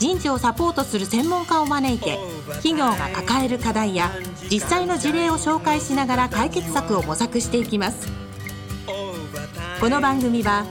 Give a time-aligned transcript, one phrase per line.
[0.00, 2.16] 人事をサポートする専門家を招いて
[2.62, 4.10] 企業が抱える課題や
[4.50, 8.08] 実際の事例を紹介しながら解決策を模索していきます。
[9.78, 10.64] この番組は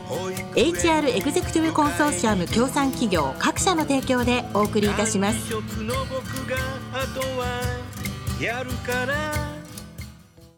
[0.55, 5.53] HR エグゼクティブコンソーシアム協賛企業各社の提供でお送りいたします。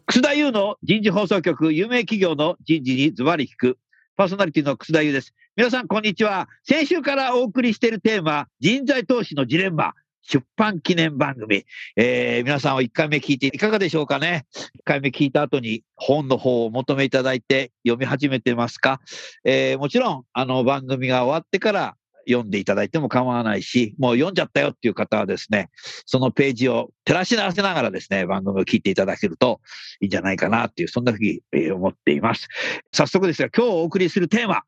[0.06, 3.78] 楠田優の人事放送局有名企業の人事にズバリ聞く。
[4.16, 5.34] パーソナリティの楠田優です。
[5.58, 6.48] 皆さん、こんにちは。
[6.64, 9.92] 先週からお送りしているテーマ、人材投資のジレンマ。
[10.22, 11.66] 出版記念番組。
[11.98, 19.02] えー、皆さんは1回目聞いていかがでしょうかね ?1 回目聞いた後に本の方を求めいただいて読み始めてますか
[19.44, 25.70] えー、もちろん、あの番組が終わってから読んでいただいても構わないし、もう読んじゃったよっていう方はですね、
[26.06, 29.60] そのページを照らし合わせながらですね、番組を聞いていただけると
[30.00, 31.42] いいんじゃないかなっていう、そんなふうに
[31.74, 32.48] 思っています。
[32.94, 34.62] 早速ですが、今日お送りするテーマ、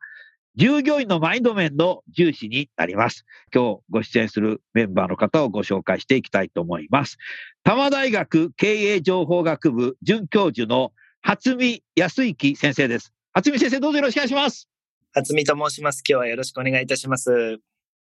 [0.55, 3.25] 従業員のマインド面の重視になります。
[3.51, 7.17] 今日ご出演するメンバーの方をご紹介していきたいと思います。
[7.63, 13.13] 多摩大学経営情報学部准教授の初見康之先生です。
[13.31, 14.69] 初見先生どうぞよろしくお願いします。
[15.11, 16.03] 初見と申します。
[16.07, 17.57] 今日はよろしくお願いいたします。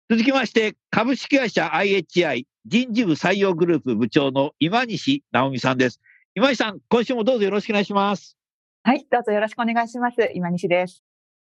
[0.08, 6.00] 続きまして、株式会社 IHI 人事部採用グループ部長の今西直美さんです。
[6.36, 8.36] 今西さん、今週もどうぞよろしくお願いします。
[8.84, 10.17] はい、どうぞよろしくお願いします。
[10.34, 11.08] 今西です。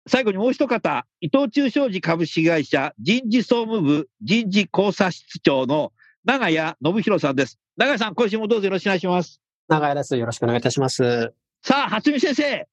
[0.09, 5.93] 最後にもう一方、伊藤忠商事株式会社人事総務部人事考察室長の
[6.25, 7.59] 長谷信弘さんです。
[7.77, 9.41] 長谷さん、今週もどうぞよろしくお願いします。
[9.69, 10.17] 長谷です。
[10.17, 11.33] よろしくお願いいたします。
[11.63, 12.69] さあ、初見先生。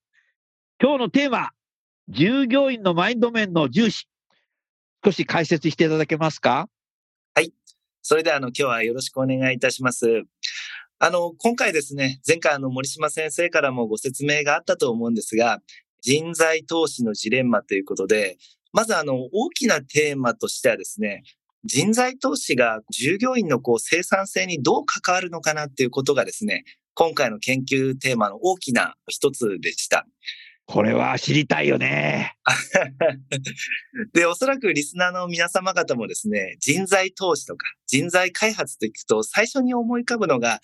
[0.80, 1.50] 今日のテーマ、
[2.08, 4.08] 従業員のマインド面の重視。
[5.04, 6.68] 少し解説していただけますか？
[7.34, 7.52] はい。
[8.00, 10.22] それでは、あの、今日はよろしくお願いいたします。
[11.00, 15.60] あの、今回ですね、前回あの森島先生からもご説明があったと思うんですが、
[16.04, 18.36] 人材投資のジレンマということで、
[18.74, 21.22] まずあの、大きなテーマとしてはですね、
[21.64, 30.06] 人材投資が従業員のこう生産性にどう関わるのかなっていうことがですね、今回の研究テーマの大きな一つでした。
[30.66, 32.36] これは知りたいよね。
[34.12, 40.60] で、おそらくリスナーの皆様方もですね、人材投資とか人材開発といくと最初に思い浮かぶのが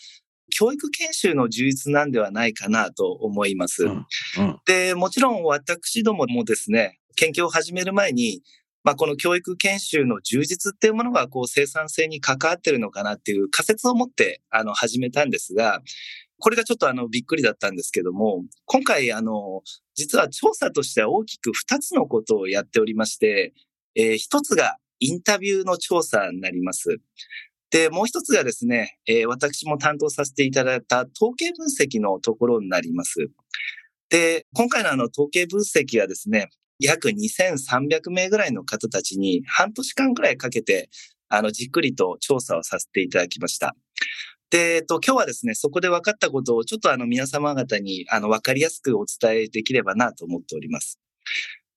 [0.50, 3.84] 教育研修の充実なんではないかなと思います。
[3.84, 4.06] うん
[4.38, 8.42] うん、で、もちろん私どももですね、研究を始める前に、
[8.82, 15.82] まあ、この教育研修の充実っていうものがこう生産性に関わってるのかなっていう仮説を持ってあの始めたんですが、
[16.38, 19.62] これがちょっとあのびっくりだったんですけども、今回あの、
[19.94, 23.52] 実は調査としては大きく2つのことをやっておりまして、
[23.94, 27.00] えー、1つがインタビューの調査になります。
[27.70, 33.30] で、もう一つがですね、えー、私も担当させていただいた統計分析のところになります。
[34.08, 36.50] で、今回のあの統計分析はですね、
[36.80, 40.88] 約2300名ぐらいの方たちに半年間ぐらいかけて、
[41.28, 43.76] あの、じっくりと調査をさせていただきました。
[44.50, 50.98] で、えっと、今日はですね、そこで分かったことをちょっとあの皆様方にあの分かりやすくお伝えできればなと思っております。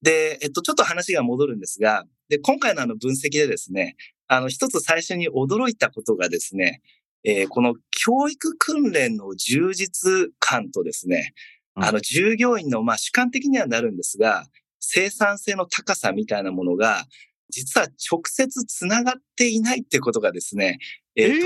[0.04, 3.96] で、えっと、ちょっと話が戻るんですが、で、今回のあの分析でですね、
[4.28, 6.82] あの、一つ最初に驚いたことがですね、
[7.24, 11.34] えー、この教育訓練の充実感とですね、
[11.76, 14.46] あの、従業員の、まあ、主観的にはなるんですが、
[14.82, 17.06] 生産性の高さみたいなものが、
[17.50, 20.80] 実は直接つながっていないってことがですね、
[21.16, 21.40] えー、え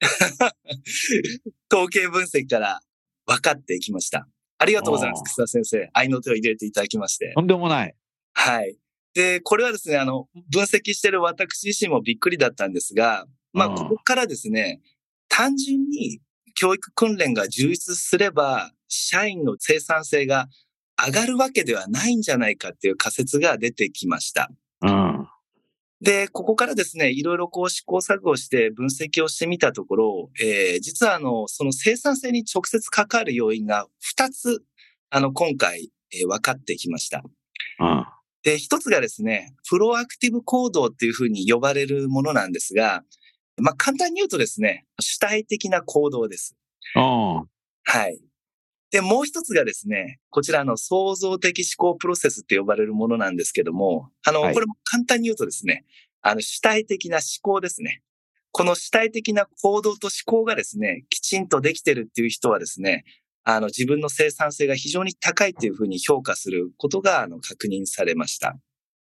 [0.00, 0.50] ー、
[1.72, 2.80] 統計分析から
[3.26, 4.26] 分かってきました。
[4.62, 5.90] ありがとうございます、草先生。
[5.92, 7.32] 愛の手を入れていただきまして。
[7.34, 7.94] とんでもない。
[8.32, 8.76] はい。
[9.12, 14.80] で、これはですね、あの、分析してる私自身もびっくりだったんですが、まあ、ここからですね、
[15.28, 16.20] 単純に
[16.54, 20.48] 教育訓練が充実すれば、社員の生産性が
[21.04, 24.48] 上がるわけではないんじゃないかっていう仮説が出てきました。
[24.82, 25.28] うん、
[26.02, 33.86] で、ここからですね、いろいろこう試行錯誤して分析をしてみたところ、えー、実はあの、その生産性に直接関わる要因が
[34.18, 34.64] 2つ、
[35.10, 37.22] あの、今回、えー、分かってきました。
[37.78, 38.04] うん
[38.44, 43.04] で、一つがですね、プロアクティブ行動っていうふうに呼ばれるものなんですが、
[43.56, 46.56] まあ、簡単に言うとですね、主体的な行動です。
[47.84, 48.18] はい。
[48.92, 55.86] で、もう一つがですね、こちらの創造的思考プロセスって呼ばれるものなんですけども、あの、はい、これも簡単に言うとですね、
[56.20, 57.22] あの、主体的な思
[57.54, 58.02] 考ですね。
[58.52, 63.04] この主体的な行動と思考がですね、きちんとできてるっていう人はですね、
[63.44, 68.58] あの、自分の生産性が非常に高いというふうに評価することが、あの、確認されました。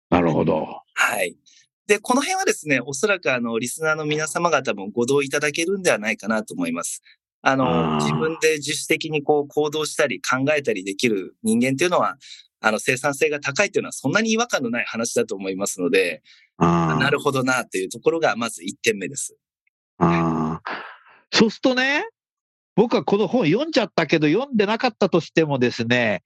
[0.08, 0.66] なるほど。
[0.94, 1.36] はい。
[1.86, 7.02] で、この辺はですね、おそらくあの、リスナーの皆様方もご同意いただけるんではないかなと思います。
[7.46, 12.17] あの、自分で自主的にこう行動したり考えたりできる人間っていうのは、
[12.61, 16.23] あの、生産性が高いっていうのはそんなに違和感のない話だと思いますので、
[16.58, 19.37] なるほどなっていうところがまず1点目です。
[19.99, 21.37] あー。
[21.37, 22.06] そうするとね、
[22.76, 26.22] 僕はこの本読んじゃったけど、読んでなかったとしてもですね、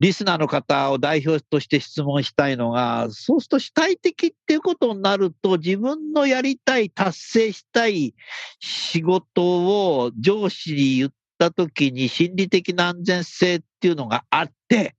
[0.00, 8.14] リスナーの方を代表として質問したいのが、そうすると主体的っていうことになると、自分のやりたい、達成したい
[8.58, 14.96] 仕事を上司に言ったときに心理的な安全性っていうのがあって、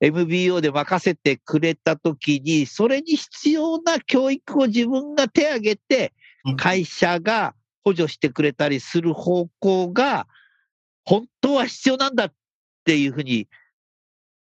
[0.00, 6.12] MBO で任せてくれたときに、それに必要な教育を自分が手挙げて、
[6.56, 7.54] 会社が
[7.86, 10.26] 補助してくれたりする方向が、
[11.04, 12.32] 本当は必要なんだっ
[12.84, 13.46] ていうふうに、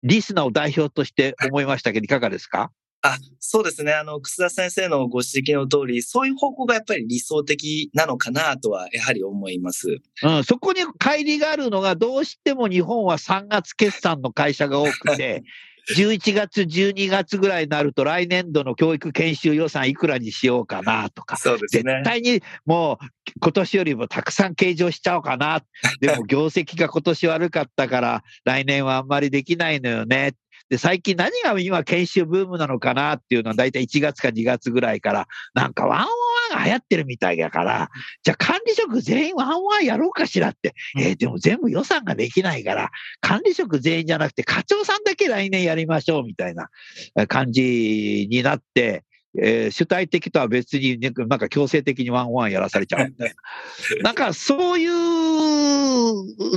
[0.02, 2.72] リスナーを代表として思いましたけど、いかがですか？
[3.02, 3.92] あ、そうですね。
[3.92, 9.98] あの、楠田先生のご指摘の通り、そういう方向がやっぱり理想的なのかなとは、やはり思います。
[10.24, 15.44] うん、そこに乖離があるのが、どうしても日本は3月決算の会社が多くて、
[15.94, 22.02] 11月、12月ぐらいになると、来年度の教育研修予算いくらにしようかなとか、絶 そうですね。
[22.04, 23.06] 対にもう
[23.40, 25.62] 今年よりもたくさん計上しちゃおうかな。
[26.00, 30.34] でも業績が今年悪かったから来年はあんまりできないのよね。
[30.68, 36.06] で、最近何が今研修ブームなのかなっていうのは大体1月か2月ぐらいからなんかワンオン
[36.52, 37.90] ワンが流行ってるみたいだから、
[38.22, 40.74] じゃあ管理職全員ワンオンワンやろうかしらって。
[40.98, 46.68] えーでも全部予算ができないから管理職全員じゃなくて課長さんだけ来年やりましょうみたいな
[47.16, 49.04] えー感じになって、
[49.38, 53.34] えー主体的とは別に、ね、なんか強制的にワンオンワンやらされちゃうみたいな。
[54.02, 55.77] なんかそういう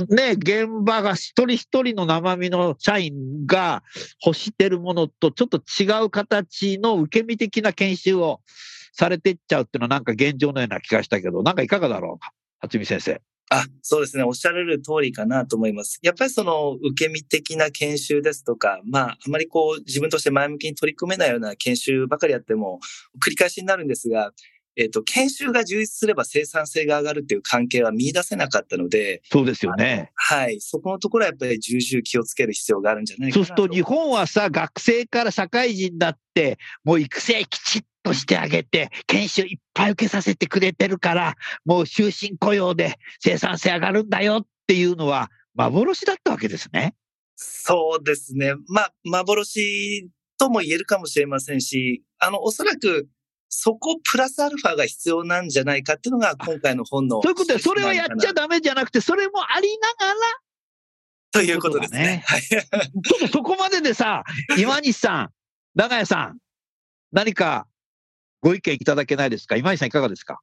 [0.08, 3.82] ね、現場が一人一人の生身の社員が
[4.24, 8.40] 欲してるものとちょっと違う形の受け身的な研修を
[8.92, 13.20] されてっちゃうっていうのはなんか現状のような気がしたけど、なんかいかがだろうか初見先生。
[13.50, 14.22] あ、そうですね。
[14.22, 15.98] おっしゃられる通りかなと思います。
[16.02, 22.80] やっぱりその受け身的な研修ですとか、まあ、あまりこう自分として前向きに取り組めないような研修ばかりやっても
[23.22, 24.32] 繰り返しになるんですが、
[24.76, 30.12] えっ、と、研修が充実すれば生産性が上がるっていう関係は見出せなかったので、そうですよね。
[30.14, 30.60] はい。
[30.60, 41.34] そこのところはやっぱり重々気をつける必要があるんじゃないかなそうすると日本はさ、学生から社会人だって、もう育成きちっとしてあげて、研修いっぱい受けさせてくれてるから、
[41.64, 46.94] もう終身雇用で生産性上がるんだよっていうのは幻だったわけですね。
[47.36, 48.54] そうですね。
[48.68, 53.08] まあ、幻とも言えるかもしれませんし、あの、おそらく、
[53.54, 57.20] そこプラスアルファが必要なんじゃないかっていうのが今回の本の。
[57.20, 60.20] ということで、それはやっちゃダメじゃなくて、それもありながら、
[61.32, 62.24] ということですね。
[62.26, 62.40] はい。
[62.48, 62.62] ちょっ
[63.20, 64.24] とそこまででさ、
[64.58, 65.30] 今西さん、
[65.74, 66.38] 長谷さん、
[67.12, 67.66] 何か
[68.40, 69.56] ご意見いただけないですか？
[69.56, 70.40] 今西さんいかがですか？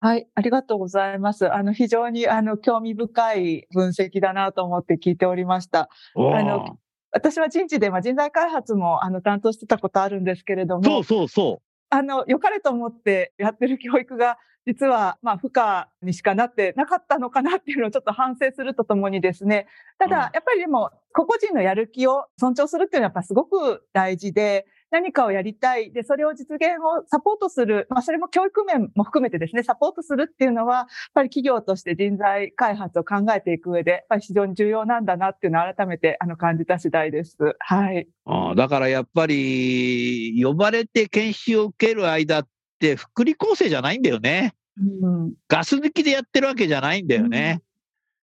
[0.00, 1.50] はい、ありがとうございます。
[1.50, 5.88] あの、非常に、あの、興味深い分析だなと思って聞いておりました。
[6.14, 6.78] あの
[7.10, 11.62] 私は人事で、まあ、人材開発も、あの、担当してたことあるんですけれども、そうそうそ
[11.94, 14.36] あの、良かれと思ってやってる教育が、
[14.66, 20.22] 実は、まあ、負荷にしかなってなかったのかなっていうのをちょっと反省するとともにですね、ただ、うん。
[20.22, 25.92] やっぱりでも、個々人のやる気を尊重するっていうのはやっぱすごく大事で、何かをやりたい。
[25.92, 27.86] で、それを実現をサポートする。
[27.90, 37.36] まあ、それも教育面も含めてですね、サポートするっていうのは、やっぱり企業として人材開発を考えていく上で、やっぱり非常に重要なんだなっていうのを改めて、あの、感じた次第です。
[37.58, 38.02] はい。
[38.02, 38.08] う。
[38.26, 42.48] あーだからやっぱり、呼ばれて研修を受ける間っ
[42.78, 44.54] て、福利厚生じゃないんだよね。
[44.78, 45.32] うん。
[45.48, 47.62] ガス抜きでやってるわけじゃないんだよね。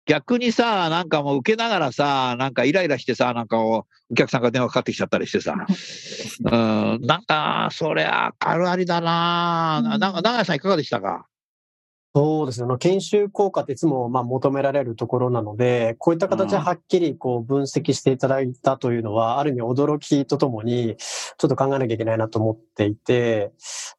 [0.08, 3.86] 逆にさ、なんかもう受けながらさ、なんかイライラしてさ、なんかお
[4.16, 5.54] 客さんが電話かかってきちゃったりしてさ、
[6.46, 10.00] うん、なんか、そりゃ、あるありだな、うん。
[10.00, 11.28] なんか、長谷さんいかがでしたか？
[12.18, 12.66] そうですね。
[12.66, 23.52] あの研修効果っていつもまあ求められるところなので、こういった形ではっきりこう分析していただいたというのは、ある意味驚きとともに、ちょっと考えなきゃいけないなと思っていて、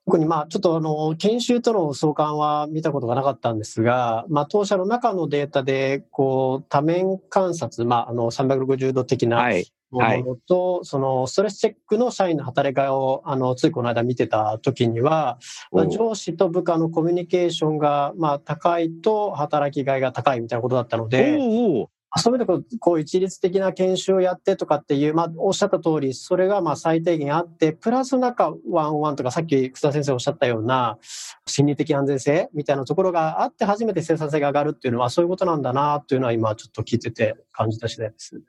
[0.05, 9.65] 特にまあちょっとあの、研修との相関は見たことがなかったんですが、まあ当社の中のデータで、こう多面観察、まああの360度的なはい。
[9.91, 15.39] ものと、そのストレスチェックの社員の働き方を、あの、ついこの間見てた時には、
[15.73, 30.99] まあ、上司と部下のコミュニケーションが、まあ、高いと働きがいが高いみたいなことだったので、おそういう意味でこう、こう一律的な研修をやってとかっていう、まあ、おっしゃった通り、それがまあ最低限あって、プラスなんかワンワンとか、さっき草先生おっしゃったような、
[31.47, 38.41] 心理的安全性みたいなところがあって初めて生産性が上がるっていうのは、そういうことなんだな、というのは今ちょっと聞いてて感じた次第です。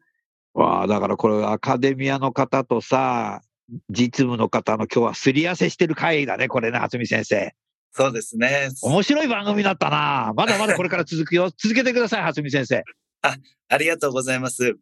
[0.53, 3.41] わあ、だからこれアカデミアの方とさ、
[3.89, 7.53] 実務の方の今日はすり合わせしてる会だね、これね、初見先生。
[7.91, 8.70] そうですね。
[8.82, 10.34] 面白い番組だったな。
[10.36, 11.51] まだまだこれから続くよ。
[11.58, 12.84] 続けてください、初見先生。
[13.22, 13.38] あ、
[13.68, 14.77] ありがとうございます。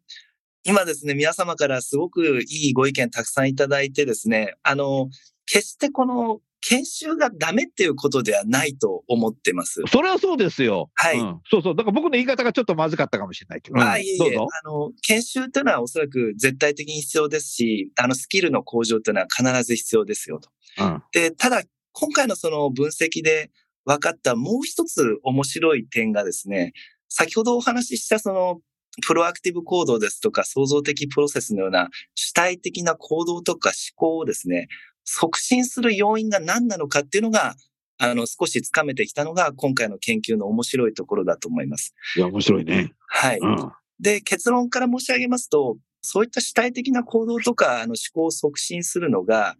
[0.64, 5.08] 今ですね、皆様からすごくいいご意見たくさんいただいてですね、あの、
[5.46, 9.82] 決してこの研修がダメっていうことではないと思ってます。
[9.86, 10.90] それはそうですよ。
[10.94, 11.76] はい、うん、そうそう。
[11.76, 13.80] だから僕の言い方がちょっとまずかったかもしれないけど。
[13.80, 14.36] あ、いえいえ。
[14.36, 20.50] あの、研修っていうのはおそらく絶対的に必要ですし、あの、スキルの向上っていうのは必ず必要ですよと。
[20.82, 21.62] うん、で、ただ、
[21.92, 23.50] 今回のその分析で
[23.84, 26.72] 分かったもう一つ面白い点がですね、
[27.08, 28.60] 先ほどお話ししたその
[29.06, 34.68] プロアクティブ行動ですとか創造的プロセスのような主体的な行動とか思考をですね、
[35.10, 37.56] 促進する要因が何なのかっていうのが、
[37.96, 41.94] あの、少しつかめてきたのが今回の研究の面白いところだと思います。
[42.16, 42.92] いや、面白いね。
[43.08, 43.38] はい。
[43.38, 49.56] うん、で、結論から申し上げますと、そういった主体的な行動とか、あの、思考を促進するのが、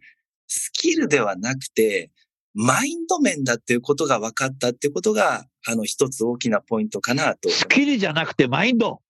[0.47, 2.11] スキルではなくて、
[2.53, 7.49] マインド面だっていうことが分かったっていうことが、あの、一つ大きなポイントかなと。
[7.49, 9.01] スキルじゃなくてマインド。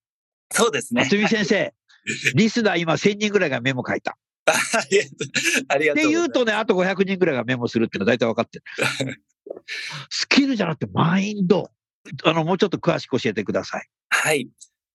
[0.51, 1.01] そうですね。
[1.01, 1.74] 厚見先生、
[2.34, 4.17] リスナー今1000人ぐらいがメモ書いた。
[5.68, 6.03] ありがとう。
[6.03, 8.63] で言うとね、あと500人ぐらいがメモするっていうのは大体分かってる。
[10.10, 11.70] スキルじゃなくてマインド。
[12.24, 13.88] あの、もうちょっと詳しく教えてください。
[14.10, 14.50] はい。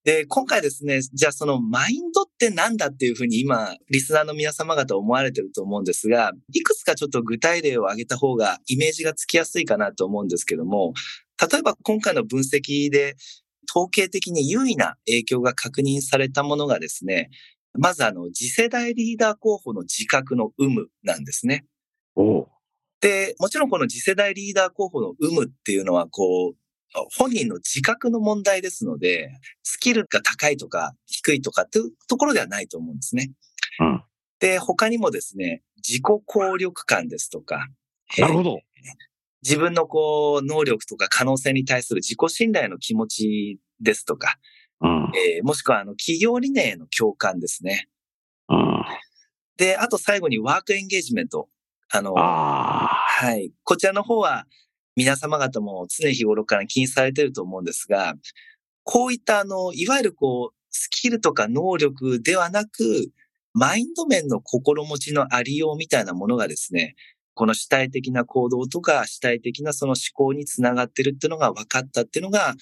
[0.04, 10.92] で、今回ですね、じゃあそのマインドって何だっていうふうに今、リスナーの皆様方思われてると思うんですが、いくつかちょっと具体例を挙げた方がイメージがつきやすいかなと思うんですけども、
[11.50, 13.16] 例えば今回の分析で
[13.74, 17.30] 統計的に優位な影響が確認されたものがですね、
[17.74, 21.64] まずあの、次世代リーダー候補の自覚の有無なんですね。
[23.00, 26.56] で、もちろんこの次世代リーダー候補の有無っていうのは、こう、
[27.16, 29.30] 本人の自覚の問題ですので、
[29.62, 33.32] スキルが高いとか低いとかっていうところではないと思うんですね。
[33.80, 34.02] うん、
[34.38, 37.68] で、他にもですね、自己効力感ですとか、
[38.16, 38.60] なるほど。
[39.42, 44.38] 自分のこう、能力とか可能性に対する自己信頼の気持ちですとか、
[44.84, 47.88] うん、えー、もしくはあの企業理念への共感ですね。
[48.50, 48.84] うん、
[49.56, 51.48] で、あと最後にワークエンゲージメント。
[51.90, 53.50] あの、あはい。
[53.62, 54.46] こちらの方は、
[54.96, 58.14] 皆様方も常日頃から気にされていると思うんですが、
[58.82, 63.10] こういったあの、いわゆるこう、スキルとか能力ではなく、
[63.54, 66.94] マインド面の心持ちのありようみたいなものがですね、
[67.34, 72.54] この主体的な行動とか主体的なその思考につながってるっていうのが分かったっていうのが、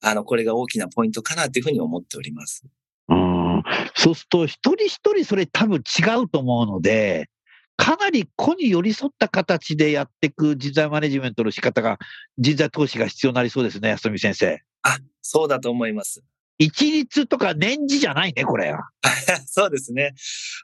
[0.00, 2.64] あの、これが大きなポイントかなというふうに思っております。
[3.08, 3.62] うん。
[3.94, 7.28] そうすると、一人一人それ多分違うと思うので、
[7.76, 11.98] かなり個に寄り添った形でやっていく人材マネジメントの仕方が、
[12.38, 14.60] 人材投資が必要になりそうですね、安富先生。
[14.82, 16.22] あ、そうだと思います。
[16.58, 18.80] 一律とか年次じゃないね、これは。
[19.46, 20.14] そうですね。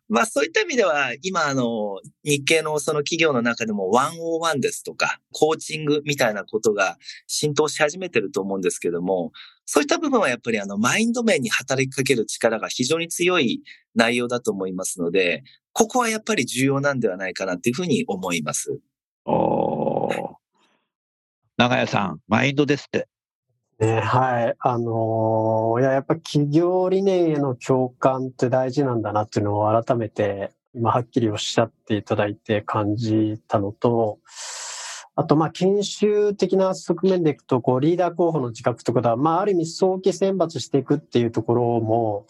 [0.08, 6.98] まあそういった意味では、今あの、日系のその企業の中でも101ですとか、コーチングみたいなことが
[7.28, 9.30] 浸透し始めてると思うんですけども、
[9.66, 13.62] そういった部分はやっぱりあの、マインド面に働きかける力が非常に強い
[13.94, 18.80] 内容だと思いますので、ここはやっぱり重要なんではないかなっていうふうに思います。
[19.26, 20.08] お
[21.56, 23.06] 長屋さん、マインドですって。
[23.80, 24.54] ね、はい。
[24.60, 34.18] あのー、いや、やっぱ企業理念への共感って大事なんだなっていうのを改めて、今はっきりおっしゃっていただいて感じたのと、
[35.16, 42.26] あと、まあ、研修的な側面でいくと、こう、リーダー候補の自覚とか、まあ、ある意味、早期選抜していくっていうところも、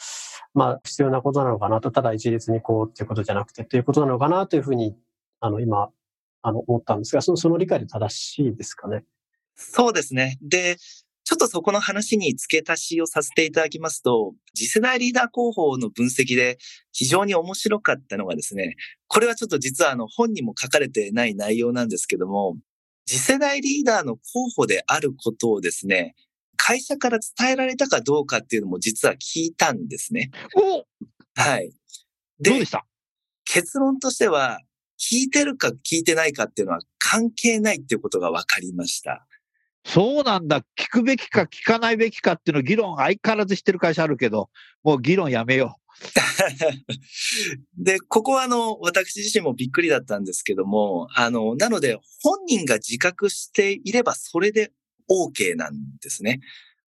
[0.53, 4.95] まあ、必要なことなのかなと、ただ一律にこうっていうことじゃなくて、ということなのかなというふうに、
[5.41, 5.89] あの、今、
[6.43, 9.05] あの、思ったんですが、その、その理解で正しいですかね？
[9.57, 10.37] そうですね。
[10.43, 10.77] で、
[11.25, 16.59] ちょっとそこの話に付け足しをさせていただきますと、次世代リーダー候補の分析で
[16.93, 18.77] 非常に面白かったのがですね、
[19.09, 22.57] これはちょっと実はあの本にも書かれてない内容なんですけども、
[23.07, 26.15] 次世代リーダーの候補であることをですね、
[26.57, 30.31] 会社から伝えられたかどうかっていうのも実は聞いたんですね。
[30.55, 30.85] お
[31.35, 31.71] はい。
[32.39, 32.85] で、どうでした？
[33.47, 34.61] 結論としては、
[34.99, 39.27] 聞いてるか聞いてないかっていうのは関係ないっていうことが分かりました。
[39.85, 40.63] そうなんだ。
[40.77, 44.49] 聞くべきか聞かないべきかっていうの議論相変わらずしてる会社あるけど、
[44.83, 45.85] もう議論やめよう。
[47.77, 54.73] で、ここはあの、私自身もびっくりだったんですけども、あの、なので本人が自覚していればそれで
[55.11, 56.41] OK なんですね。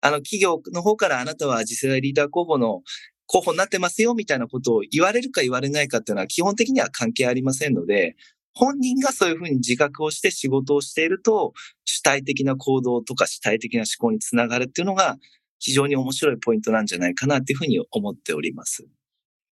[0.02, 2.82] あの、企業の方からあなたは次世代リーダー候補の
[3.28, 8.16] 候補になってますよみたいなことを言われるか言われないかっていうのは基本的には関係ありませんので、
[8.60, 11.54] 本人がそういうふうに自覚をして仕事をしていると、
[11.86, 15.16] 主体的な行動とか主体的な思考につながるっていうのが
[15.60, 18.86] 非常に面白いポイントなんじゃないかなっていうふうに思っております。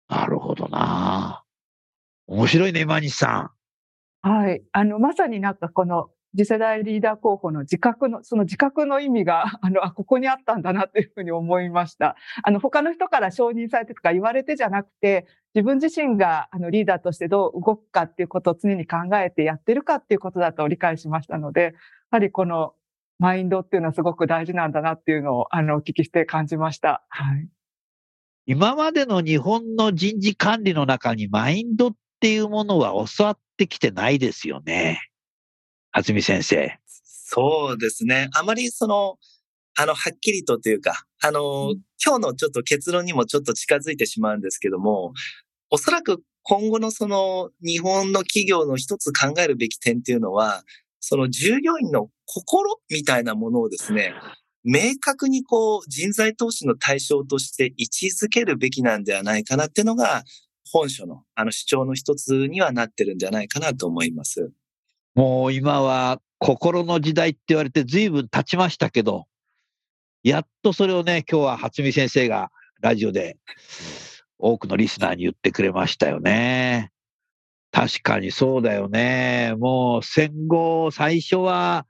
[0.08, 1.44] なるほどな
[2.26, 3.52] 面白いね、今西さ
[4.24, 4.28] ん。
[4.28, 4.60] はい。
[4.72, 12.16] あの、まさになんかこの次世代リーダー候補の自覚の、その自覚の意味が、 あの、あ、ここにあったんだなというふうに思いました。
[12.42, 21.72] あの、他の人から承認されてとか言われてじゃなくて、自分自身があのリーダーとしてどう動くかっていうことを常に考えてやってるかっていうことだと理解しましたので、や
[22.10, 22.74] はりこの
[23.18, 27.04] マインドっていうのはすごく大事なんだなっていうのを、あの、お聞きして感じました。
[27.08, 27.48] はい。
[28.44, 35.00] 今までの日本の人事管理の中にマインドっていうものは教わってきてないですよね。
[35.96, 36.78] 厚美先生。
[36.84, 38.28] そうですね。
[38.34, 39.16] あまりその、
[39.78, 45.14] あの、はっきりとというか、あの、うん、今日のちょっと結論にもちょっと近づいてしまうんですけども、
[45.70, 50.64] おそらく今後のその日本の企業の一つ考えるべき点っていうのは、
[51.00, 54.12] その従業員の心みたいなものをですね、
[54.64, 60.24] 明確にこう人材投資の対象として位置づけるべきなんではないかなっていうのが、
[60.70, 64.52] 本書のあの主張の一つにはなってるんじゃないかなと思います。
[65.16, 69.24] もう今は心の時代って言われて随分経ちましたけど、
[70.22, 72.50] やっとそれをね、今日は初見先生が
[72.82, 73.38] ラジオで
[74.38, 76.92] 多くのリスナーに言ってくれましたよね。
[77.72, 79.54] 確かにそうだよね。
[79.56, 81.86] もう戦後最初は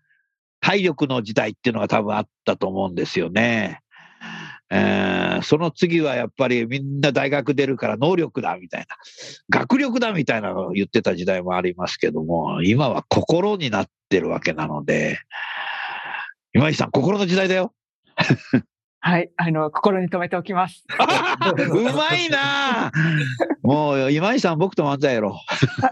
[0.61, 3.81] 体力の時代っていうのが多分あったと思うんですよね。
[4.71, 8.87] えー、その次はやっぱりみんな大学出るから能力だみたいな、
[9.49, 15.19] 学力だみたいなのを言ってた時代もありますけども、今は心になってるわけなので、
[16.53, 17.73] 今井さん、心の時代だよ。
[19.07, 20.85] はい、あの、心に留めておきます。
[21.71, 22.91] うまいな
[23.63, 25.39] もう、今井さん、僕と漫才やろ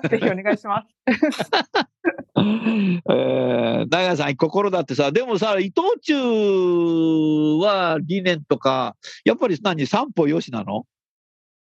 [0.04, 0.08] う。
[0.08, 0.88] ぜひお願いします。
[2.36, 10.84] えー、長さん、心だってさ、でもさ、伊藤忠は理念とか、やっぱり何、三歩よしなの？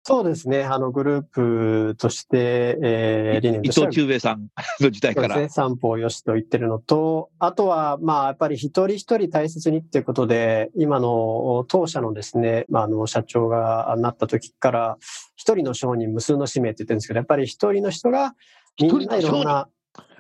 [0.06, 0.66] そうですね。
[0.66, 4.50] あの、グループとして、えー、理念伊藤忠兵衛さん
[4.84, 5.38] の時代から。
[5.38, 5.48] ね。
[5.48, 14.98] 三方よしと言ってるのと、あとは、まあ、やっぱり一人一人大切にっていうことで、今の当社のですね、まあ、あの、社長がなった時から、
[15.38, 18.36] 一人の商人無数の使命って言ってるんですけど、やっぱり一人の人が、
[18.82, 19.70] みんないろんな、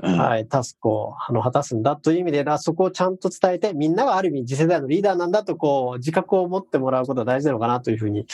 [0.02, 8.26] はい、タスクをあの果たすんだという意味で、そこをちゃんと伝えて、みんながある意味次世代のリーダーなんだと、こう、自覚を持ってもらうことが大事なのかなというふうに、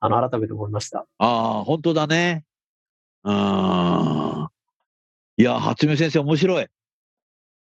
[0.00, 1.06] あの、改めて思いました。
[1.18, 2.44] ああ、本当だね。
[3.24, 4.48] うん。
[5.38, 6.66] いや、初見先生面白い。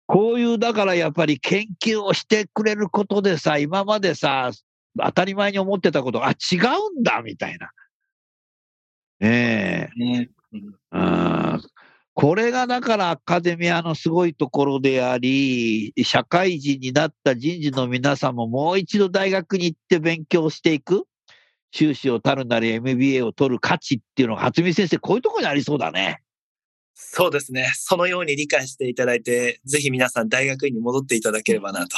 [0.07, 4.51] こういう、だからやっぱり研究をしてくれることでさ、今までさ、
[4.99, 6.57] 当たり前に思ってたことが、あ、違
[6.97, 7.71] うんだ、みたいな。
[9.21, 9.99] ねえ。
[9.99, 10.31] ね
[10.93, 11.63] うん、
[12.15, 21.05] これがだからアカデミアのすごいところであり、社会人になった人事の皆さんももう一度大学に行って勉強していく。
[21.71, 26.23] 修士を取るなり MBA を取る価値っていうのが、初見先生、こういうところにありそうだね。
[27.01, 27.71] そうですね。
[27.77, 31.97] そのように理解していただいて、ぜひ皆さん大学院に戻っていただければなと。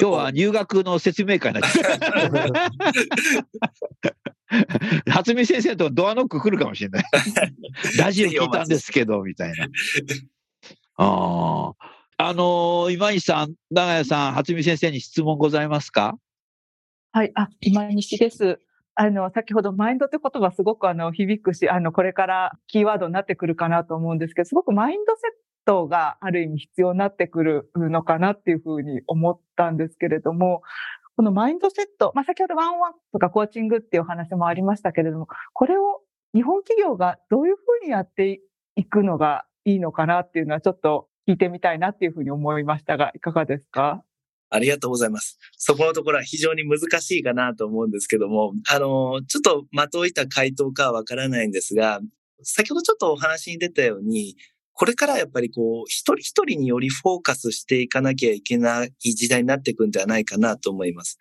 [0.00, 1.78] 今日は入学の説明会になって
[5.10, 7.04] 初見先生とドアノック来るかもしれない。
[7.98, 9.68] ラジオ聞いたんですけど、みたいな。
[10.96, 11.72] あ
[12.16, 16.16] あのー、今井さん、長谷さん、初見先生に質問ございますか？
[17.12, 18.60] はい、あ、今西です。
[18.94, 25.30] あの、先ほどマインドって言葉すごくあの、響くし、あの、これからキーワードになってくるかなと思うんですけど、すごくマインドセッ
[25.64, 30.62] トがある意味必要になってくるのかなっていうふうに思ったんですけれども、
[31.16, 38.40] このマインドセット、まあ、先ほどワンワンとかコーチングっていうお話もありましたけれども、これを日本企業がどういうふうにやって
[38.76, 44.04] いくのがいいのかなっていうのはちょっと聞いてみたいなっていうふうに思いましたが、いかがですか？
[44.50, 45.38] ありがとうございます。
[45.56, 52.00] そこのところは非常に難しいかなと思うんですけども、あの、ちょっと的をいた回答かはわからないんですが、
[52.42, 54.36] 先ほどちょっとお話に出たように、
[54.72, 61.18] これからやっぱりこう、一人一人によりフォーカスしていかなきゃいけない時代になっていくんではないかなと思います。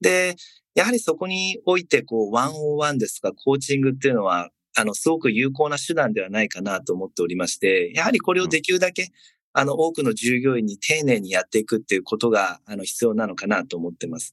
[0.00, 0.34] で、
[0.74, 9.08] やはりそこにおいて、こう、ワンオワンですとか、コーチングっていうのは、あの、すごく有効な手段ではないかなと思っておりまして、やはりこれをできるだけ、
[9.52, 14.32] あの、多くの従業員に丁寧にやっていくっていうことが、あの、必要なのかなと思ってます。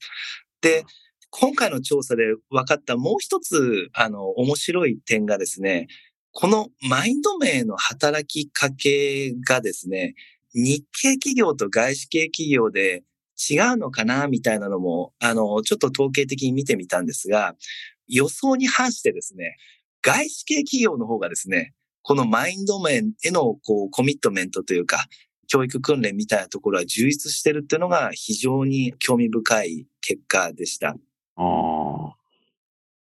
[0.60, 0.84] で、
[1.30, 5.86] 今回の調査で分かったもう一つ、あの、面白い点がですね、
[6.32, 10.14] このマインド名の働きかけがですね、
[10.54, 13.04] 日系企業と外資系企業で
[13.38, 17.54] 違うのかなみたいなのも、あの、ちょっと統計的に見てみたんですが、
[18.08, 19.56] 予想に反してですね、
[20.02, 21.72] 外資系企業の方がですね、
[22.10, 25.06] このマインド面へのこうコミットメントというか、
[25.46, 30.96] 教育訓練みたいなところは充実してるっていうのが非常に興味深い結果でした。
[31.36, 32.14] あ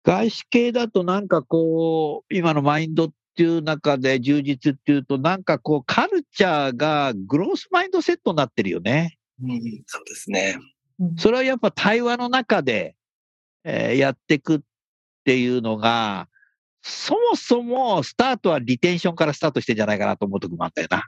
[0.03, 9.17] 外資系だとなんかこう、今のマインドっていう中で充実っていうと、なんかこう、カルチャーがグロースマインドセットになってるよね。
[9.41, 10.57] うん、そうですね。
[11.17, 12.97] それはやっぱ対話の中で、
[13.63, 14.59] えー、やっていくっ
[15.23, 16.27] ていうのが、
[16.81, 21.05] そもそもスタートはリテンションからスタートしてんじゃないかなと思うときもあったよな。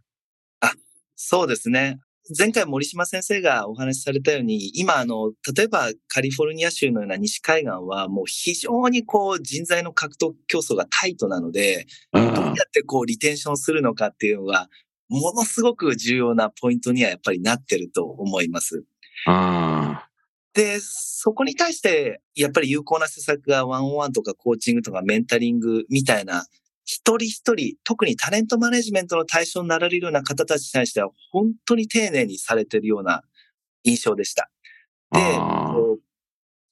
[0.62, 0.72] あ、
[1.16, 2.00] そうですね。
[2.38, 12.32] 前回森島先生がお話しされたように、今あの、例えばカリフォルニア州のような西海岸はもう非常にこう人材の獲得競争がタイトなので、どうや
[12.66, 14.70] ってこうリテンションするのかっていうのが、
[15.10, 18.86] ものすごく重要なポイントにはやっぱりなってると思います。
[20.54, 26.46] で、そこに対して、やっぱり有効な施策がワンオンワンとかコーチングとかメンタリングみたいな
[26.86, 33.24] 一人一人、特にタレントマネジメントの対象になられるような方たちに対しては、本当に丁寧にされているような
[33.84, 34.50] 印象でした。
[35.12, 35.20] で、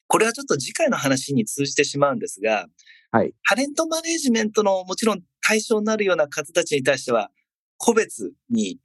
[0.07, 2.67] これはちょっと次回の話に通じてしまうんですが、
[3.11, 7.31] はい、タレントマネジメントのもちろん対象になるような方たちに対しては、
[7.77, 8.79] 個別に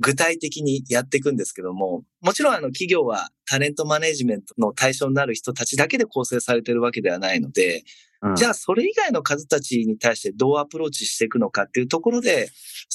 [0.00, 7.82] 具体的にやっていくんですけども、もちろんあの企業はタレントマネジメントの対象になる人たちだけで構成されているわけではないので、
[8.22, 12.48] うん、じゃあそれ以外の数たちに対してどうアプローチしていくのかっていうところで、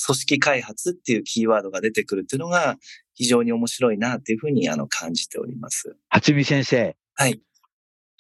[0.06, 2.78] 組織開発っていうキーワードが出てくるっていうのが
[3.13, 5.96] 非常に面白いなっていうふうにあの感じております。
[6.10, 6.96] 初見先生。
[7.16, 7.42] はい。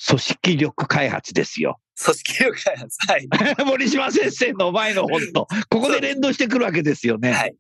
[0.05, 1.79] 組織力開発ですよ。
[2.03, 2.97] 組織力開発。
[3.07, 3.27] はい。
[3.65, 7.31] 森島先生の前の本と、ここで連動してくるわけですよね。
[7.31, 7.55] はい。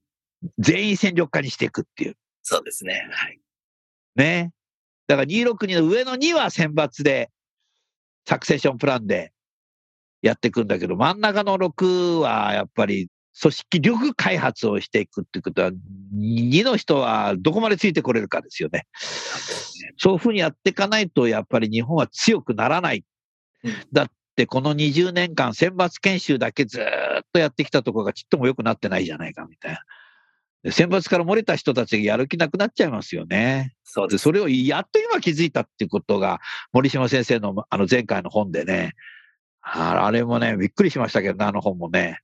[0.57, 2.15] 全員戦力化にしていくっていう。
[2.41, 3.07] そうですね。
[3.11, 3.39] はい。
[4.15, 4.51] ね。
[5.07, 7.29] だから262の上の2は選抜で、
[8.27, 9.33] サクセッションプランで
[10.21, 15.71] やっていくんだけど、真ん中の6はやっぱり組織力開発をしていくってことは、
[16.15, 18.85] 2の人はどこまでついてこれるかですよね。
[19.97, 23.03] そういうふうにやっていかないと、やっぱり日本は強くならない。
[23.91, 26.83] だってこの20年間選抜研修だけずっ
[27.31, 29.79] とやってきたところがちっとも良くなってないじゃないかみたいな。
[30.71, 33.75] 選抜から漏れた人たちがやる気なくなっちゃいますよね。
[33.83, 36.39] そうでそれをやっと今気づいたっていうことが、
[36.71, 38.93] 森島先生のあの前回の本でね、
[39.61, 42.19] あれもね、びっくりしましたけどね、あの本もね。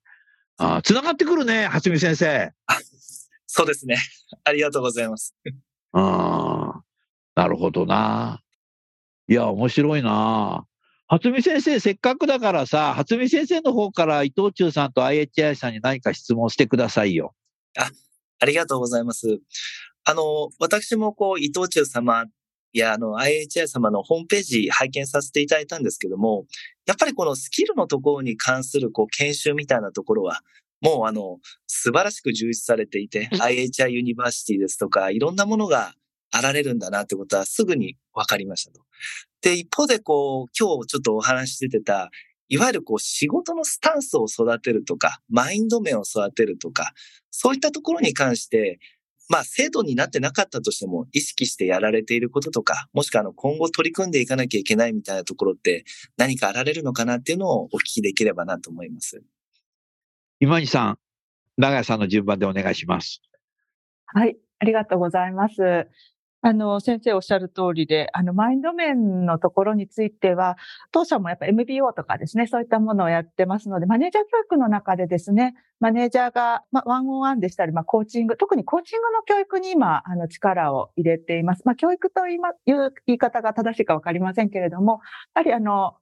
[0.57, 2.51] あ繋がってくるね、初見先生。
[3.47, 3.97] そうですね。
[4.43, 5.35] ありがとうございます。
[5.93, 6.81] あ
[7.35, 8.41] なるほどな。
[9.27, 10.65] いや、面白いな。
[11.07, 17.33] 初見先生、せっかくだからさ、初見先生の方から伊藤忠さんと IHI さんに何か質問してくださいよ。
[17.77, 17.89] あ、
[18.39, 19.39] ありがとうございます。
[20.05, 22.25] あの、私もこう、伊藤忠様
[22.73, 26.45] や、あの、IHI 様のホームページ拝見させていただいたんですけども、
[26.85, 30.41] やっぱりこのスキルのところに関するこう研修みたいなところは、
[30.81, 35.93] もうあの、素晴らしく充実されていて、IHI ユニバーシティですとか、いろんなものが
[36.31, 38.81] あられるんだなってことはすぐに分かりましたと。
[39.41, 42.09] で、一方でこう、今日ちょっとお話ししててた、
[42.49, 46.93] いわゆるこう仕事のスタンスを育てるとか、マインド面を育てるとか、
[47.31, 48.79] そういったところに関して、
[49.29, 55.85] まあ制度になってなかったとしても意識してやられていることとか、もしくはあの今後取り組んでいかなきゃいけないみたいなところって
[56.17, 59.21] 何かあられるのかなっていうのをお聞きできればなと思います。
[60.39, 60.99] 今西さん、
[61.57, 63.21] 長谷さんの順番でお願いします。
[64.07, 65.87] はい、ありがとうございます。
[66.41, 70.55] あの、先生おっしゃる通りで、あの、マインド面のところについては、
[70.93, 81.63] 当社もやっぱ MBO とかですね、そういったものをやってますので、マネージャー教育の中でですね、マネージャーが、ま、ワンオンワンでしたり、ま、コーチング、特にコーチングの教育に今、あの、力を入れています。
[81.65, 82.39] まあ、教育という
[83.05, 85.01] 言い方が正しいかわかりませんけれども、
[85.35, 85.95] やはりあの、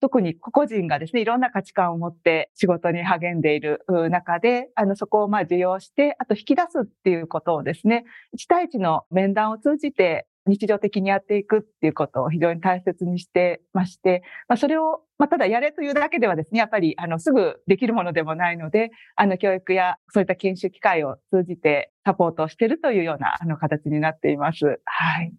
[0.00, 8.04] 特に個々人がですね、いろんな価値観を持って仕事に励んでいる中で、あの、そこをまあ受容して、あと引き出すっていうことをですね、
[8.36, 24.80] 1対1の面談を通じて日常的にやっていくっていうことを非常に大切にしてまして、まあ、それを、まあ、ただやれというだけではですね、やっぱり、あの、すぐできるものでもないので、あの、教育やそういった研修機会を通じてサポートをしているというような、あの、形になっています。
[24.84, 25.32] はい。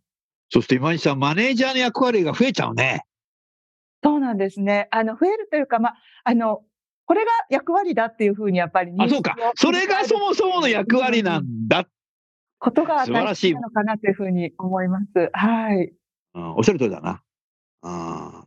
[0.52, 3.04] そして今西さん、マネージャーの役割が増えちゃうね。
[4.04, 4.88] そうなんですね。
[4.92, 6.64] あの、増えるというか、まあ、あの、
[7.06, 9.36] これが役割だっていうふうにやっぱりあ、そうか。
[9.56, 11.86] それがそもそもの役割なんだ。
[12.60, 15.30] ことが大事なのかなというふうに思います。
[15.34, 15.92] はい。
[16.36, 17.22] うん、おっしゃる通りだな。
[17.82, 18.46] あ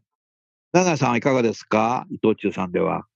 [0.73, 2.07] 長谷さんはいかがですか？
[2.11, 3.07] 伊藤忠さんでは。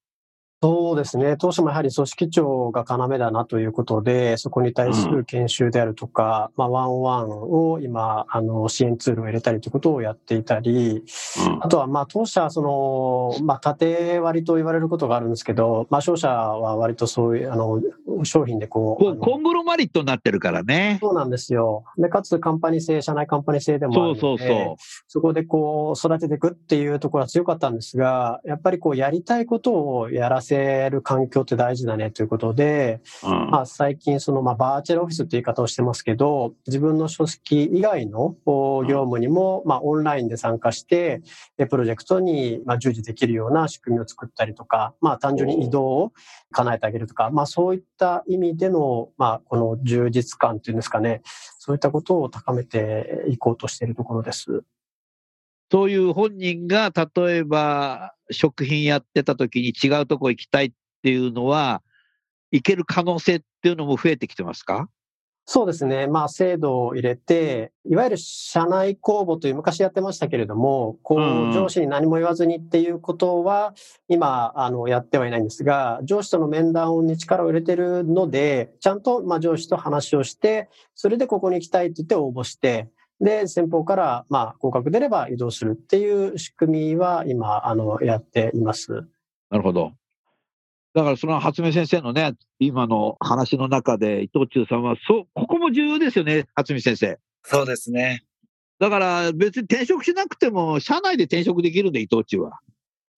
[0.66, 1.36] そうですね。
[1.38, 11.04] 当初もやはり組織長が要だなということで、そこに対する研修であるとか、うん、まあ、ワンワンを今、あの、支援ツールを入れたりということをやっていたり、
[11.46, 17.80] うん、あとは、まあ、当社、その、まあ、縦割りと言われることがあるんですけど、まあ、商社は割とそういう、あの、
[18.24, 19.18] 商品でこう。
[19.18, 20.98] コングロマリットになってるからね。
[21.00, 21.84] そうなんですよ。
[21.96, 24.76] で、かつ、カンパニー制、社内カンパニー制でもあるので、そうそうそう。
[25.06, 30.55] そこでこう、育てていくっていうところは強かったんですが、やっぱりこう、やりたいことをやらせ
[30.90, 41.22] る環境って大事だねということで、うん、まあ、最近その、まあ、バーチャルオフィスって言い方をしてますけど、自分の組織以外の業務にも、まあ、オンラインで参加して、
[41.68, 46.12] プロジェクトに、まあ、従事できるような仕組みを作ったりとか、まあ、単純に移動を
[46.52, 51.22] 叶えてあげるとか、まあ、そういった意味での、まあ、この充実感っていうんですかね、
[51.58, 54.62] そういったことを高めていこうとしているところです。
[55.70, 61.82] そういう本人が例えば食品やってた時に違うとこ行きたいっていうのは、
[62.52, 64.88] 行ける可能性っていうのも増えてきてますか？
[65.48, 66.08] そうですね。
[66.08, 71.18] まあ、制度を入れて、いわゆる社内公募という昔やってましたけれども、こう、
[71.54, 73.72] 上司に何も言わずにっていうことは、
[74.08, 82.88] 今、あの、やってはいないんですが、上司との面談に力を入れてるので、ちゃんと、まあ、上司と話をして、それでここに行きたいって言って応募して、
[83.20, 88.92] で、先方から、まあ、合格出れば移動するっていう仕組みは今、あの、やっています。
[89.50, 89.92] なるほど。
[90.94, 97.18] だからその初見先生のね、今の話の中で伊藤忠さんは、そう、ここも重要ですよね、初見先生。
[97.42, 98.22] そうですね。
[98.78, 102.60] だから別に転職しなくても、社内で転職できるんで、伊藤忠は。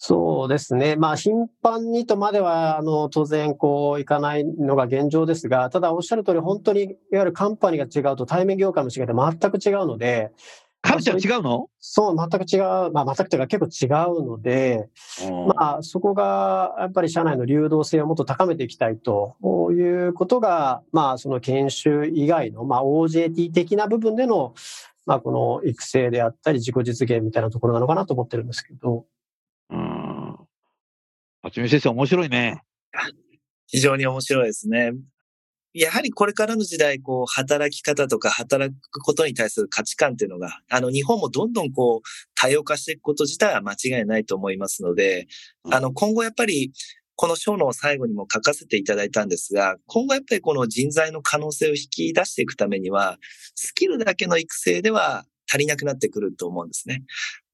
[0.00, 0.94] そうですね。
[0.94, 10.30] まあ、頻繁にとまでは、あの、当然、こう、いかないのが現状ですが、ただおっしゃる通り、本当に、いわゆるカンパニーが違うと対面業界も違って全く違うので、
[10.82, 11.68] カルチャー違うの？
[11.80, 12.92] そう、全く違う。
[12.92, 14.88] まあ、全くというか結構違うので、
[15.56, 19.34] まあ、そこが、やっぱり社内の流動性をもっと高めていきたいと
[19.72, 24.54] いうことが、まあ、その研修以外の、まあ、OJT 的な部分での、
[25.06, 29.04] まあ、この育成であったり、自己実現みたいなところなのかなと思ってるんですけど。
[31.44, 31.51] うん。
[31.51, 32.62] 初見先生、面白いね。
[33.66, 34.92] 非常に面白いですね。
[35.74, 45.29] やはりこれからの時代、こう、働き方とか働くことに対する価値観っていうのが、あの、日本もどんどんこう、多様化していくこと自体は間違いないと思いますので、
[45.70, 46.72] あの、今後やっぱり、
[47.16, 53.18] この章の最後にも書かせていただいたんですが、今後やっぱりこの人材の可能性を引き出していくためには、
[53.55, 57.05] スキルだけの育成では足りなくなってくると思うんですね。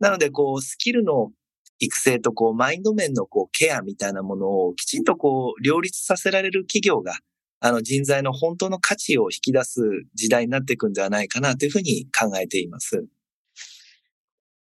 [0.00, 1.32] なので、こう、スキルの
[1.78, 7.14] 育成とこう、マインド面のこう、ケアみたいなものをきちんとこう、両立させられる企業が、
[7.60, 9.80] あの、人材の本当の価値を引き出す
[10.14, 12.98] 時代になっていくんではないかなというふうに考えています。
[12.98, 13.04] おっ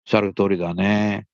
[0.05, 1.27] しゃる通りだね。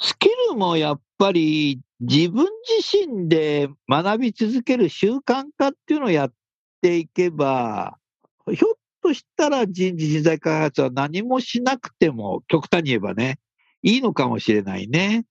[0.00, 2.46] スキルもやっぱり自分
[2.80, 6.32] 自身で学び続ける習慣化っていうのをやっ
[6.80, 7.98] ていけば、
[8.46, 13.38] ひょっとしたら人事人材開発は何もしなくても、極端に言えばね、
[13.82, 15.24] いいのかもしれないね。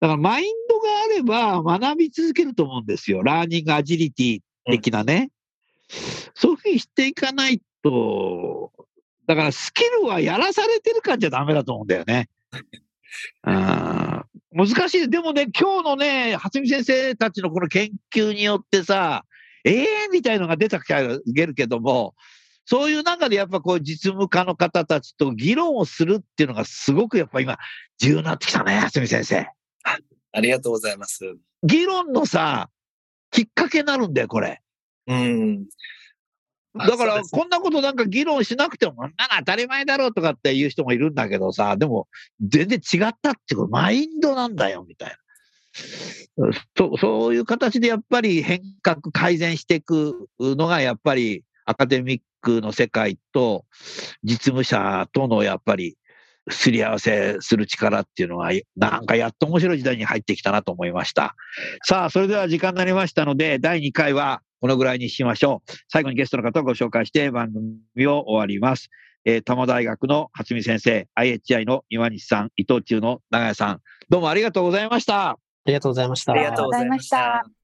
[0.00, 3.22] だからマインドがあれば学び続けると思うんですよ。
[3.22, 5.30] ラーニングアジリティ的なね。
[5.90, 5.98] うん、
[6.34, 8.72] そういうふうにしていかないと、
[9.26, 12.28] だからスキルはやらされてる感じゃダメだと思うんだよね。
[13.44, 14.24] うん、
[14.66, 15.10] 難しい。
[15.10, 19.24] でもね、今日のね、初見先生たちのこの研究によってさ、
[19.64, 22.14] ええー、みたいのが出たきゃいけるけども、
[22.70, 27.56] そういう中でやっぱこう実務家の方たちと議論をするっていうのがすごくやっぱ今
[27.98, 29.46] 重要になってきたね、蓮見先生。
[30.32, 31.24] ありがとうございます。
[31.62, 32.68] 議論のさ、
[33.30, 34.60] きっかけになるんだよ、これ。
[35.06, 35.64] うん。
[36.74, 42.06] だから、こんなことなんか議論しなくても、こんなの当たり前だろうとかって言う人もいるんだけどさ、でも、
[42.46, 45.16] 全然違ったっていうマインドなんだよ、みたいな。
[46.76, 53.64] そそういう形でやっぱり変革、改善していくのが、やっぱりアカデミックの世界と
[54.22, 55.96] 実務者とのやっぱり
[56.50, 61.34] すり合わせする力っていうのは、なんかやっと面白い時代に入ってきたなと思いました。
[61.84, 65.72] さあ、それでは時間になりましたので、第2回はこのぐらいにしましょう。
[65.88, 68.88] 最後にゲストの方をご紹介して番組を終わります。
[69.24, 75.30] えー、多摩大学の初見先生、IHI の岩西さん、伊藤忠の長谷さん、どうもありがとうございました。
[75.30, 76.32] ありがとうございました。
[76.32, 77.57] ありがとうございました。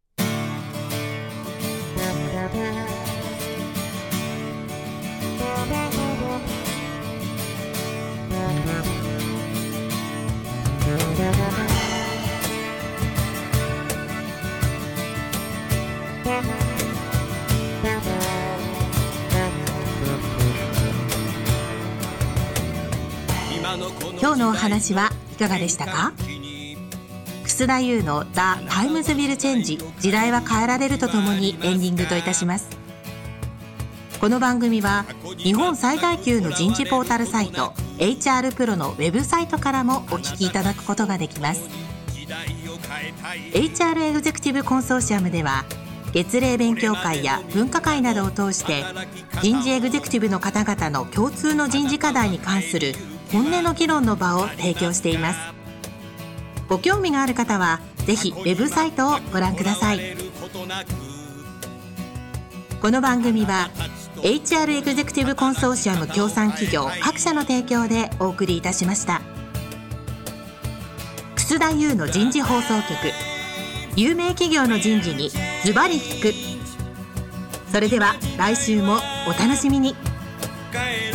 [23.77, 26.13] 今日のお話はいかがでしたか？
[27.43, 28.31] 楠田優の The
[28.69, 32.69] Times Will Change 時代は変えられるとともにエンディングといたします。
[34.21, 35.05] この番組は
[35.39, 41.69] 日本最大級の人事ポータルサイト HR プロのウェブサイトからもお聞きいただくことができます。
[43.53, 45.65] HR エグゼクティブコンソーシアムでは
[46.13, 48.85] 月例勉強会や分科会などを通して
[49.43, 52.95] 人事エグゼクティブの方々の共通の人事課題に関する
[53.35, 55.41] 本音の議論の場を提供しています。
[56.69, 59.99] ご興味がある方はぜひウェブサイトをご覧ください。
[62.81, 63.71] この番組は
[64.23, 69.21] HR エグゼクティブコンソーシアム協賛企業各社の提供でお送りいたしました。
[71.35, 72.95] 楠田優の人事放送局
[73.97, 75.31] 有名企業の人事に
[75.65, 76.33] ズバリ聞く。
[77.73, 79.97] それでは来週もお楽しみに。
[80.71, 81.14] 帰